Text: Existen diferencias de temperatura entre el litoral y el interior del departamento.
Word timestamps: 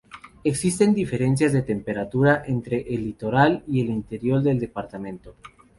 Existen 0.43 0.95
diferencias 0.95 1.53
de 1.53 1.61
temperatura 1.61 2.41
entre 2.47 2.81
el 2.91 3.03
litoral 3.03 3.63
y 3.67 3.81
el 3.81 3.91
interior 3.91 4.41
del 4.41 4.59
departamento. 4.59 5.35